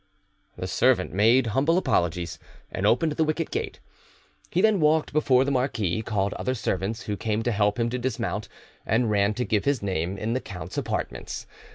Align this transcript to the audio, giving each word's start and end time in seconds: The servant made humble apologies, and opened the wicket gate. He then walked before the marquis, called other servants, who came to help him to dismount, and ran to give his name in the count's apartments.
The 0.57 0.65
servant 0.65 1.13
made 1.13 1.45
humble 1.53 1.77
apologies, 1.77 2.39
and 2.71 2.87
opened 2.87 3.11
the 3.11 3.23
wicket 3.23 3.51
gate. 3.51 3.79
He 4.49 4.59
then 4.59 4.79
walked 4.79 5.13
before 5.13 5.45
the 5.45 5.51
marquis, 5.51 6.01
called 6.01 6.33
other 6.33 6.55
servants, 6.55 7.03
who 7.03 7.15
came 7.15 7.43
to 7.43 7.51
help 7.51 7.79
him 7.79 7.91
to 7.91 7.99
dismount, 7.99 8.49
and 8.83 9.11
ran 9.11 9.35
to 9.35 9.45
give 9.45 9.65
his 9.65 9.83
name 9.83 10.17
in 10.17 10.33
the 10.33 10.41
count's 10.41 10.75
apartments. 10.75 11.45